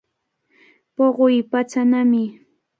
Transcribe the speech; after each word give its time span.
Puquy 0.95 1.37
patsanami. 1.51 2.23